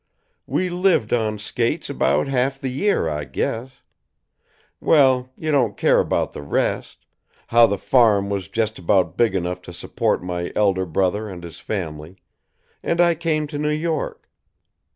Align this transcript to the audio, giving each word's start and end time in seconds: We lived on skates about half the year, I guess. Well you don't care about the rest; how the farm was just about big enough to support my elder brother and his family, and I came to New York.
We 0.47 0.71
lived 0.71 1.13
on 1.13 1.37
skates 1.37 1.87
about 1.87 2.27
half 2.27 2.59
the 2.59 2.69
year, 2.69 3.07
I 3.07 3.23
guess. 3.23 3.83
Well 4.79 5.29
you 5.37 5.51
don't 5.51 5.77
care 5.77 5.99
about 5.99 6.33
the 6.33 6.41
rest; 6.41 7.05
how 7.49 7.67
the 7.67 7.77
farm 7.77 8.27
was 8.31 8.47
just 8.47 8.79
about 8.79 9.15
big 9.15 9.35
enough 9.35 9.61
to 9.61 9.71
support 9.71 10.23
my 10.23 10.51
elder 10.55 10.87
brother 10.87 11.29
and 11.29 11.43
his 11.43 11.59
family, 11.59 12.17
and 12.81 12.99
I 12.99 13.13
came 13.13 13.45
to 13.49 13.59
New 13.59 13.69
York. 13.69 14.27